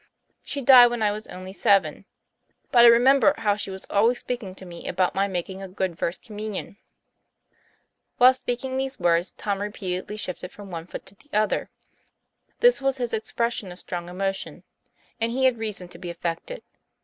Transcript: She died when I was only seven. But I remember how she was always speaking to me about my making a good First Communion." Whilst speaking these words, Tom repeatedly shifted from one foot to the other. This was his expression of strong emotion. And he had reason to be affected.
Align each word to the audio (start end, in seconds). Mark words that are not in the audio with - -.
She 0.41 0.63
died 0.63 0.87
when 0.87 1.03
I 1.03 1.11
was 1.11 1.27
only 1.27 1.53
seven. 1.53 2.05
But 2.71 2.85
I 2.85 2.87
remember 2.87 3.35
how 3.37 3.55
she 3.55 3.69
was 3.69 3.85
always 3.87 4.17
speaking 4.17 4.55
to 4.55 4.65
me 4.65 4.87
about 4.87 5.13
my 5.13 5.27
making 5.27 5.61
a 5.61 5.67
good 5.67 5.99
First 5.99 6.23
Communion." 6.23 6.77
Whilst 8.17 8.39
speaking 8.39 8.77
these 8.77 8.99
words, 8.99 9.29
Tom 9.37 9.61
repeatedly 9.61 10.17
shifted 10.17 10.51
from 10.51 10.71
one 10.71 10.87
foot 10.87 11.05
to 11.05 11.13
the 11.15 11.29
other. 11.37 11.69
This 12.61 12.81
was 12.81 12.97
his 12.97 13.13
expression 13.13 13.71
of 13.71 13.77
strong 13.77 14.09
emotion. 14.09 14.63
And 15.19 15.31
he 15.31 15.45
had 15.45 15.59
reason 15.59 15.87
to 15.89 15.99
be 15.99 16.09
affected. 16.09 16.63